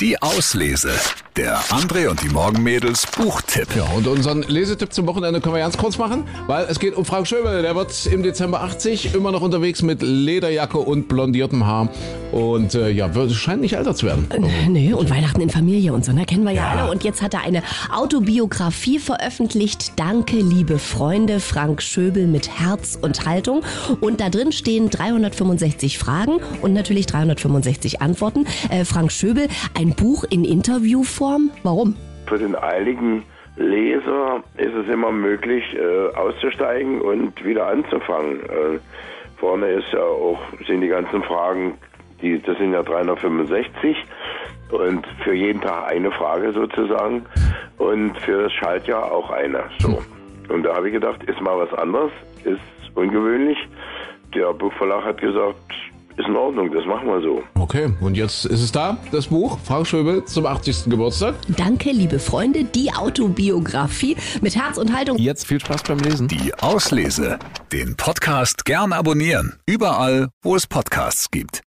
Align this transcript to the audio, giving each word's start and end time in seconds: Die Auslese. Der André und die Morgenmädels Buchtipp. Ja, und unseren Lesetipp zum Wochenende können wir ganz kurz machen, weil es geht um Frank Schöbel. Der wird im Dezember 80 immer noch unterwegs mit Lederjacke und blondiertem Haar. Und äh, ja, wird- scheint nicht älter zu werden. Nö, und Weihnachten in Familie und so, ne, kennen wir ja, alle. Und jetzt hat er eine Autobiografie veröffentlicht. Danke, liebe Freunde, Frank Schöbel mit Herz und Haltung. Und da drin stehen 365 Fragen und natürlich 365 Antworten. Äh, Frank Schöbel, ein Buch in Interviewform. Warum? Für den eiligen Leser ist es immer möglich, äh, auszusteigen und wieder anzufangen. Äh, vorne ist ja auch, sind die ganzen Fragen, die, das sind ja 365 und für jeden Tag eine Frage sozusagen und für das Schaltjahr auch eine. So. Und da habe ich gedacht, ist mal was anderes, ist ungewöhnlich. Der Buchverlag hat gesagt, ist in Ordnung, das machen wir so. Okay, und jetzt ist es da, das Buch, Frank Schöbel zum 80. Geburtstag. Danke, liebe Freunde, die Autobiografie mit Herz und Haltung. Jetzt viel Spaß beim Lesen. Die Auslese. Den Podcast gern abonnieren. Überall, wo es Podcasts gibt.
Die 0.00 0.16
Auslese. 0.22 0.94
Der 1.36 1.58
André 1.70 2.08
und 2.08 2.20
die 2.22 2.28
Morgenmädels 2.28 3.06
Buchtipp. 3.06 3.68
Ja, 3.76 3.84
und 3.96 4.06
unseren 4.08 4.42
Lesetipp 4.42 4.92
zum 4.92 5.06
Wochenende 5.06 5.40
können 5.40 5.54
wir 5.54 5.60
ganz 5.62 5.76
kurz 5.78 5.96
machen, 5.96 6.24
weil 6.48 6.66
es 6.68 6.80
geht 6.80 6.94
um 6.96 7.04
Frank 7.04 7.28
Schöbel. 7.28 7.62
Der 7.62 7.76
wird 7.76 7.94
im 8.06 8.24
Dezember 8.24 8.62
80 8.62 9.14
immer 9.14 9.30
noch 9.30 9.40
unterwegs 9.40 9.80
mit 9.80 10.02
Lederjacke 10.02 10.78
und 10.78 11.06
blondiertem 11.06 11.64
Haar. 11.64 11.88
Und 12.32 12.74
äh, 12.74 12.90
ja, 12.90 13.14
wird- 13.14 13.30
scheint 13.32 13.60
nicht 13.60 13.74
älter 13.74 13.94
zu 13.94 14.06
werden. 14.06 14.28
Nö, 14.68 14.94
und 14.96 15.08
Weihnachten 15.08 15.40
in 15.40 15.50
Familie 15.50 15.92
und 15.92 16.04
so, 16.04 16.12
ne, 16.12 16.26
kennen 16.26 16.42
wir 16.44 16.50
ja, 16.52 16.68
alle. 16.68 16.90
Und 16.90 17.04
jetzt 17.04 17.22
hat 17.22 17.32
er 17.34 17.42
eine 17.42 17.62
Autobiografie 17.92 18.98
veröffentlicht. 18.98 19.92
Danke, 19.96 20.36
liebe 20.36 20.78
Freunde, 20.80 21.38
Frank 21.38 21.80
Schöbel 21.80 22.26
mit 22.26 22.58
Herz 22.60 22.98
und 23.00 23.24
Haltung. 23.24 23.62
Und 24.00 24.20
da 24.20 24.30
drin 24.30 24.50
stehen 24.50 24.90
365 24.90 25.96
Fragen 25.96 26.40
und 26.60 26.72
natürlich 26.72 27.06
365 27.06 28.02
Antworten. 28.02 28.46
Äh, 28.68 28.84
Frank 28.84 29.12
Schöbel, 29.12 29.46
ein 29.74 29.94
Buch 29.94 30.24
in 30.28 30.44
Interviewform. 30.44 31.19
Warum? 31.20 31.50
Für 32.26 32.38
den 32.38 32.56
eiligen 32.56 33.24
Leser 33.56 34.42
ist 34.56 34.74
es 34.74 34.88
immer 34.88 35.12
möglich, 35.12 35.64
äh, 35.74 36.16
auszusteigen 36.16 37.00
und 37.02 37.44
wieder 37.44 37.66
anzufangen. 37.66 38.40
Äh, 38.40 38.78
vorne 39.36 39.66
ist 39.68 39.92
ja 39.92 40.02
auch, 40.02 40.38
sind 40.66 40.80
die 40.80 40.88
ganzen 40.88 41.22
Fragen, 41.22 41.74
die, 42.22 42.40
das 42.40 42.56
sind 42.58 42.72
ja 42.72 42.82
365 42.82 43.96
und 44.70 45.06
für 45.24 45.34
jeden 45.34 45.60
Tag 45.60 45.90
eine 45.90 46.10
Frage 46.12 46.52
sozusagen 46.52 47.26
und 47.78 48.16
für 48.18 48.44
das 48.44 48.52
Schaltjahr 48.52 49.10
auch 49.10 49.30
eine. 49.30 49.64
So. 49.78 50.02
Und 50.48 50.62
da 50.62 50.74
habe 50.74 50.88
ich 50.88 50.94
gedacht, 50.94 51.22
ist 51.24 51.40
mal 51.40 51.58
was 51.58 51.72
anderes, 51.78 52.12
ist 52.44 52.96
ungewöhnlich. 52.96 53.58
Der 54.34 54.52
Buchverlag 54.52 55.04
hat 55.04 55.20
gesagt, 55.20 55.72
ist 56.20 56.28
in 56.28 56.36
Ordnung, 56.36 56.70
das 56.72 56.84
machen 56.86 57.06
wir 57.06 57.20
so. 57.20 57.42
Okay, 57.58 57.92
und 58.00 58.16
jetzt 58.16 58.44
ist 58.44 58.62
es 58.62 58.72
da, 58.72 58.98
das 59.12 59.28
Buch, 59.28 59.58
Frank 59.64 59.86
Schöbel 59.86 60.24
zum 60.24 60.46
80. 60.46 60.84
Geburtstag. 60.86 61.34
Danke, 61.56 61.90
liebe 61.90 62.18
Freunde, 62.18 62.64
die 62.64 62.92
Autobiografie 62.92 64.16
mit 64.40 64.54
Herz 64.54 64.78
und 64.78 64.94
Haltung. 64.94 65.18
Jetzt 65.18 65.46
viel 65.46 65.60
Spaß 65.60 65.82
beim 65.84 65.98
Lesen. 65.98 66.28
Die 66.28 66.52
Auslese. 66.60 67.38
Den 67.72 67.96
Podcast 67.96 68.64
gern 68.64 68.92
abonnieren. 68.92 69.54
Überall, 69.66 70.28
wo 70.42 70.54
es 70.56 70.66
Podcasts 70.66 71.30
gibt. 71.30 71.58